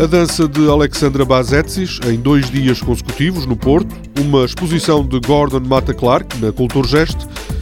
A 0.00 0.06
dança 0.06 0.48
de 0.48 0.68
Alexandra 0.68 1.24
Bazetsis, 1.24 2.00
em 2.06 2.18
dois 2.18 2.50
dias 2.50 2.80
consecutivos 2.80 3.46
no 3.46 3.54
Porto, 3.54 3.94
uma 4.18 4.44
exposição 4.44 5.04
de 5.06 5.20
Gordon 5.20 5.60
Mata 5.60 5.94
Clark 5.94 6.38
na 6.38 6.50
Culturgest 6.50 7.16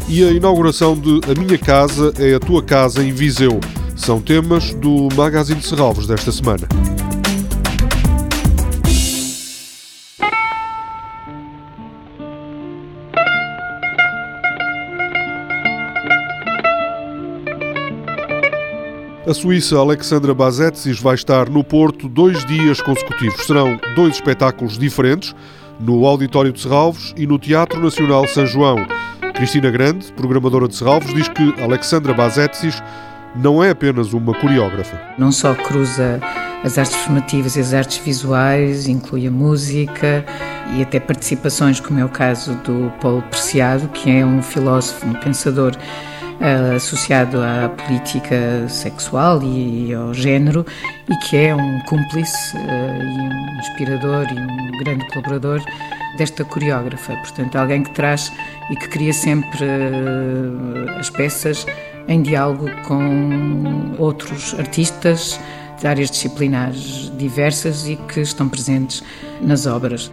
e 0.09 0.25
a 0.25 0.31
inauguração 0.31 0.97
de 0.97 1.21
A 1.31 1.39
Minha 1.39 1.59
Casa 1.59 2.13
é 2.19 2.35
a 2.35 2.41
Tua 2.41 2.63
Casa 2.63 3.03
em 3.03 3.13
Viseu. 3.13 3.61
São 3.97 4.21
temas 4.21 4.73
do 4.75 5.09
Magazine 5.15 5.61
de 5.61 5.67
Serralvos 5.67 6.07
desta 6.07 6.33
semana. 6.33 6.67
A 19.27 19.35
suíça 19.35 19.77
Alexandra 19.77 20.33
Bazetsis 20.33 20.99
vai 20.99 21.15
estar 21.15 21.51
no 21.51 21.63
Porto 21.63 22.09
dois 22.09 22.43
dias 22.47 22.81
consecutivos. 22.81 23.45
Serão 23.45 23.79
dois 23.95 24.15
espetáculos 24.15 24.79
diferentes, 24.79 25.35
no 25.79 26.07
Auditório 26.07 26.51
de 26.51 26.59
Serralvos 26.59 27.13
e 27.19 27.27
no 27.27 27.39
Teatro 27.39 27.83
Nacional 27.83 28.27
São 28.27 28.47
João. 28.47 28.87
Cristina 29.35 29.71
Grande, 29.71 30.11
programadora 30.15 30.67
de 30.67 30.75
Serralvos, 30.75 31.13
diz 31.13 31.29
que 31.29 31.55
Alexandra 31.63 32.15
Bazetsis 32.15 32.83
não 33.37 33.63
é 33.63 33.71
apenas 33.71 34.15
uma 34.15 34.33
coreógrafa. 34.33 34.99
Não 35.19 35.31
só 35.31 35.55
cruza 35.55 36.19
as 36.65 36.79
artes 36.79 36.97
formativas 36.97 37.57
e 37.57 37.61
as 37.61 37.75
artes 37.75 37.99
visuais, 37.99 38.89
inclui 38.89 39.27
a 39.27 39.31
música 39.31 40.25
e 40.75 40.83
até 40.83 40.99
participações, 40.99 41.79
como 41.79 42.01
é 42.01 42.05
o 42.05 42.09
caso 42.09 42.55
do 42.65 42.91
Paulo 43.03 43.23
Preciado, 43.31 43.87
que 43.89 44.11
é 44.11 44.25
um 44.25 44.43
filósofo, 44.43 45.07
um 45.07 45.15
pensador 45.15 45.77
associado 46.77 47.39
à 47.43 47.69
política 47.69 48.67
sexual 48.69 49.43
e, 49.43 49.93
ao 49.93 50.15
género 50.15 50.65
e 51.09 51.17
que 51.17 51.37
é 51.37 51.55
um 51.55 51.81
cúmplice 51.81 52.57
uh, 52.57 52.61
e 52.61 53.21
um 53.21 53.59
inspirador 53.59 54.27
e 54.31 54.39
um 54.39 54.79
grande 54.79 55.07
colaborador 55.09 55.63
desta 56.17 56.45
coreógrafa. 56.45 57.15
Portanto, 57.17 57.57
alguém 57.57 57.83
que 57.83 57.91
traz 57.93 58.33
e 58.71 58.77
que 58.77 58.89
cria 58.89 59.13
sempre 59.13 59.65
uh, 59.65 60.99
as 60.99 61.11
peças 61.11 61.67
em 62.09 62.23
diálogo 62.23 62.71
com 62.87 63.95
outros 63.99 64.55
artistas 64.59 65.39
de 65.79 65.87
áreas 65.87 66.11
disciplinares 66.11 67.13
diversas 67.17 67.87
e 67.87 67.97
que 67.97 68.21
estão 68.21 68.49
presentes 68.49 69.03
nas 69.41 69.67
obras. 69.67 70.11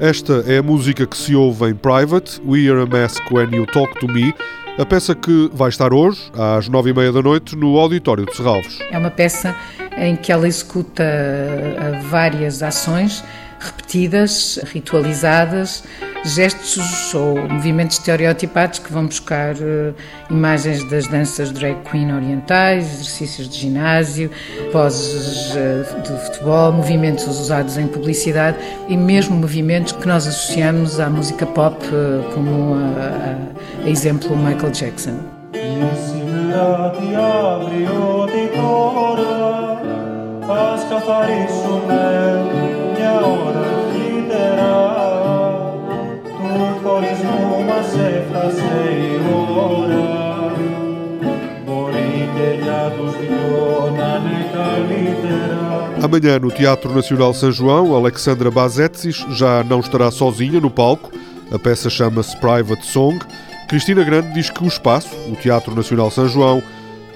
Esta 0.00 0.44
é 0.46 0.58
a 0.58 0.62
música 0.62 1.06
que 1.06 1.16
se 1.16 1.36
ouve 1.36 1.70
em 1.70 1.74
Private, 1.74 2.40
We 2.44 2.68
Are 2.68 2.82
a 2.82 2.86
Mask 2.86 3.22
When 3.30 3.54
You 3.54 3.64
Talk 3.66 3.98
to 4.00 4.08
Me, 4.08 4.34
a 4.76 4.84
peça 4.84 5.14
que 5.14 5.48
vai 5.52 5.68
estar 5.68 5.94
hoje, 5.94 6.20
às 6.36 6.68
nove 6.68 6.90
e 6.90 6.92
meia 6.92 7.12
da 7.12 7.22
noite, 7.22 7.54
no 7.54 7.78
Auditório 7.78 8.26
de 8.26 8.36
Serralves. 8.36 8.80
É 8.90 8.98
uma 8.98 9.10
peça 9.10 9.54
em 9.96 10.16
que 10.16 10.32
ela 10.32 10.48
executa 10.48 11.04
várias 12.10 12.60
ações 12.60 13.22
repetidas, 13.60 14.58
ritualizadas, 14.64 15.84
gestos 16.24 17.14
ou 17.14 17.36
movimentos 17.48 17.98
estereotipados 17.98 18.78
que 18.78 18.92
vão 18.92 19.06
buscar 19.06 19.54
uh, 19.54 19.94
imagens 20.30 20.82
das 20.90 21.06
danças 21.06 21.52
drag 21.52 21.76
queen 21.90 22.12
orientais, 22.12 22.84
exercícios 22.94 23.48
de 23.48 23.58
ginásio, 23.58 24.30
poses 24.72 25.52
uh, 25.54 26.00
de 26.02 26.24
futebol, 26.24 26.72
movimentos 26.72 27.26
usados 27.26 27.76
em 27.76 27.86
publicidade 27.86 28.56
e 28.88 28.96
mesmo 28.96 29.36
movimentos 29.36 29.92
que 29.92 30.08
nós 30.08 30.26
associamos 30.26 30.98
à 30.98 31.10
música 31.10 31.44
pop, 31.46 31.76
uh, 31.86 32.32
como 32.32 32.74
a, 32.74 33.82
a, 33.82 33.86
a 33.86 33.90
exemplo 33.90 34.36
Michael 34.36 34.72
Jackson. 34.72 35.18
Amanhã, 56.02 56.38
no 56.38 56.50
Teatro 56.50 56.94
Nacional 56.94 57.32
São 57.34 57.50
João, 57.50 57.94
Alexandra 57.94 58.50
Bazetsis 58.50 59.24
já 59.30 59.64
não 59.64 59.80
estará 59.80 60.10
sozinha 60.10 60.60
no 60.60 60.70
palco. 60.70 61.10
A 61.50 61.58
peça 61.58 61.90
chama-se 61.90 62.36
Private 62.36 62.86
Song. 62.86 63.18
Cristina 63.68 64.04
Grande 64.04 64.32
diz 64.32 64.50
que 64.50 64.62
o 64.62 64.68
espaço, 64.68 65.08
o 65.28 65.34
Teatro 65.34 65.74
Nacional 65.74 66.10
São 66.10 66.28
João, 66.28 66.62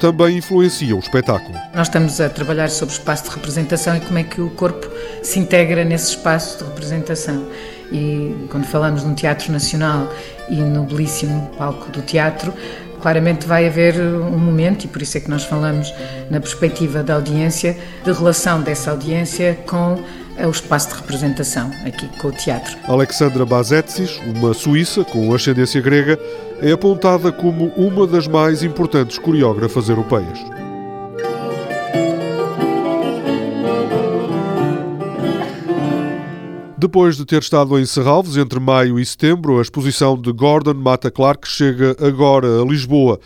também 0.00 0.39
influencia 0.39 0.97
o 0.97 0.99
espetáculo. 0.99 1.56
Nós 1.75 1.89
estamos 1.89 2.21
a 2.21 2.28
trabalhar 2.28 2.71
sobre 2.71 2.95
o 2.95 2.97
espaço 2.97 3.25
de 3.25 3.31
representação 3.31 3.97
e 3.97 4.00
como 4.00 4.19
é 4.19 4.25
que 4.25 4.41
o 4.41 4.50
corpo 4.50 4.89
se 5.22 5.39
integra 5.39 5.84
nesse 5.84 6.10
espaço 6.10 6.59
de 6.59 6.65
representação. 6.65 7.47
E 7.91 8.47
quando 8.50 8.65
falamos 8.65 9.04
no 9.04 9.15
Teatro 9.15 9.53
Nacional 9.53 10.12
e 10.49 10.56
no 10.56 10.84
belíssimo 10.84 11.50
palco 11.56 11.91
do 11.91 12.03
teatro, 12.03 12.53
claramente 13.00 13.47
vai 13.47 13.66
haver 13.66 14.00
um 14.00 14.38
momento, 14.38 14.84
e 14.84 14.88
por 14.88 15.00
isso 15.00 15.16
é 15.16 15.21
que 15.21 15.31
nós 15.31 15.44
falamos 15.44 15.93
na 16.31 16.41
perspectiva 16.41 17.03
da 17.03 17.15
audiência, 17.15 17.77
de 18.04 18.12
relação 18.12 18.60
dessa 18.60 18.91
audiência 18.91 19.59
com 19.66 20.03
o 20.38 20.50
espaço 20.50 20.91
de 20.91 20.94
representação, 20.97 21.71
aqui 21.84 22.09
com 22.19 22.28
o 22.28 22.32
teatro. 22.32 22.77
Alexandra 22.87 23.44
Bazetsis, 23.44 24.21
uma 24.37 24.54
suíça 24.54 25.04
com 25.04 25.34
ascendência 25.34 25.81
grega, 25.81 26.19
é 26.60 26.72
apontada 26.72 27.32
como 27.32 27.72
uma 27.77 28.06
das 28.06 28.28
mais 28.28 28.62
importantes 28.62 29.19
coreógrafas 29.19 29.88
europeias. 29.88 30.38
Depois 36.81 37.16
de 37.16 37.25
ter 37.25 37.43
estado 37.43 37.77
em 37.77 37.84
Serralves 37.84 38.37
entre 38.37 38.61
maio 38.61 39.00
e 39.00 39.05
setembro, 39.05 39.59
a 39.59 39.62
exposição 39.62 40.16
de 40.16 40.31
Gordon 40.31 40.75
Mata 40.75 41.11
Clark 41.11 41.49
chega 41.49 41.97
agora 41.99 42.62
a 42.62 42.65
Lisboa. 42.65 43.19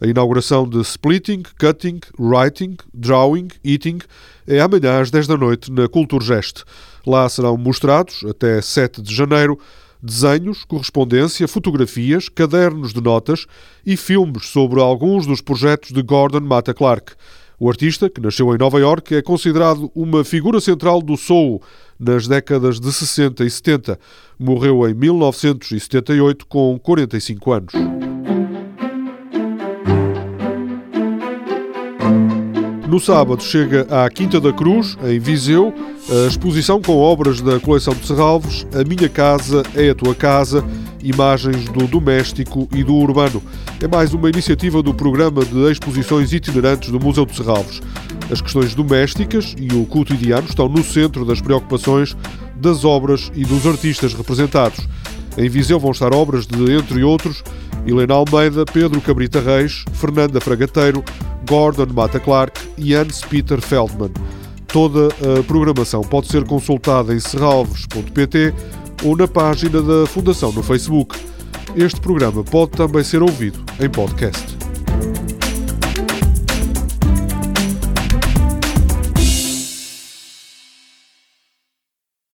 A 0.00 0.06
inauguração 0.06 0.64
de 0.64 0.80
Splitting, 0.82 1.42
Cutting, 1.58 1.98
Writing, 2.16 2.76
Drawing, 2.94 3.48
Eating 3.64 3.98
é 4.46 4.60
amanhã 4.60 5.00
às 5.00 5.10
10 5.10 5.26
da 5.26 5.36
noite 5.36 5.72
na 5.72 5.88
Culturgest. 5.88 6.62
Lá 7.04 7.28
serão 7.28 7.56
mostrados, 7.56 8.24
até 8.30 8.62
7 8.62 9.02
de 9.02 9.12
janeiro, 9.12 9.58
desenhos, 10.00 10.62
correspondência, 10.62 11.48
fotografias, 11.48 12.28
cadernos 12.28 12.92
de 12.92 13.00
notas 13.00 13.46
e 13.84 13.96
filmes 13.96 14.46
sobre 14.46 14.80
alguns 14.80 15.26
dos 15.26 15.40
projetos 15.40 15.90
de 15.90 16.00
Gordon 16.00 16.42
Mata 16.42 16.72
Clark. 16.72 17.14
O 17.58 17.68
artista, 17.68 18.08
que 18.08 18.20
nasceu 18.20 18.54
em 18.54 18.58
Nova 18.58 18.78
York, 18.78 19.16
é 19.16 19.20
considerado 19.20 19.90
uma 19.94 20.24
figura 20.24 20.60
central 20.60 21.02
do 21.02 21.16
soul 21.16 21.60
nas 22.00 22.26
décadas 22.26 22.80
de 22.80 22.90
60 22.90 23.44
e 23.44 23.50
70. 23.50 23.98
Morreu 24.38 24.88
em 24.88 24.94
1978 24.94 26.46
com 26.46 26.78
45 26.78 27.52
anos. 27.52 27.99
No 33.00 33.06
sábado 33.06 33.42
chega 33.42 33.86
à 33.88 34.10
Quinta 34.10 34.38
da 34.38 34.52
Cruz, 34.52 34.94
em 35.02 35.18
Viseu, 35.18 35.72
a 36.06 36.28
exposição 36.28 36.82
com 36.82 36.98
obras 36.98 37.40
da 37.40 37.58
coleção 37.58 37.94
de 37.94 38.06
Serralvos 38.06 38.66
A 38.74 38.84
Minha 38.86 39.08
Casa 39.08 39.62
é 39.74 39.88
a 39.88 39.94
Tua 39.94 40.14
Casa, 40.14 40.62
imagens 41.02 41.64
do 41.70 41.86
doméstico 41.86 42.68
e 42.70 42.84
do 42.84 42.94
urbano. 42.94 43.42
É 43.82 43.88
mais 43.88 44.12
uma 44.12 44.28
iniciativa 44.28 44.82
do 44.82 44.92
programa 44.92 45.42
de 45.42 45.72
exposições 45.72 46.34
itinerantes 46.34 46.90
do 46.90 47.00
Museu 47.00 47.24
de 47.24 47.34
Serralvos. 47.34 47.80
As 48.30 48.42
questões 48.42 48.74
domésticas 48.74 49.56
e 49.58 49.74
o 49.74 49.86
cotidiano 49.86 50.46
estão 50.46 50.68
no 50.68 50.84
centro 50.84 51.24
das 51.24 51.40
preocupações 51.40 52.14
das 52.56 52.84
obras 52.84 53.32
e 53.34 53.46
dos 53.46 53.66
artistas 53.66 54.12
representados. 54.12 54.86
Em 55.38 55.48
Viseu 55.48 55.80
vão 55.80 55.92
estar 55.92 56.14
obras 56.14 56.46
de, 56.46 56.70
entre 56.74 57.02
outros, 57.02 57.42
Helena 57.86 58.12
Almeida, 58.12 58.66
Pedro 58.66 59.00
Cabrita 59.00 59.40
Reis, 59.40 59.86
Fernanda 59.94 60.38
Fragateiro, 60.38 61.02
Gordon 61.50 61.92
Mata 61.92 62.20
Clark 62.20 62.60
e 62.78 62.94
Hans 62.94 63.22
Peter 63.22 63.60
Feldman. 63.60 64.12
Toda 64.68 65.08
a 65.08 65.42
programação 65.42 66.00
pode 66.00 66.28
ser 66.28 66.44
consultada 66.44 67.12
em 67.12 67.18
serralves.pt 67.18 68.54
ou 69.04 69.16
na 69.16 69.26
página 69.26 69.82
da 69.82 70.06
Fundação 70.06 70.52
no 70.52 70.62
Facebook. 70.62 71.18
Este 71.74 72.00
programa 72.00 72.44
pode 72.44 72.70
também 72.70 73.02
ser 73.02 73.20
ouvido 73.20 73.58
em 73.80 73.90
podcast. 73.90 74.59